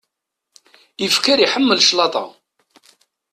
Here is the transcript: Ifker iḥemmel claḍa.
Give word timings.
Ifker 1.05 1.39
iḥemmel 1.39 1.79
claḍa. 1.89 2.25